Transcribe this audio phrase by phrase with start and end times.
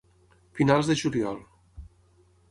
[0.59, 1.37] Finals de juliol.